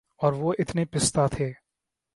[0.21, 1.51] اور وہ اتنے پستہ تھے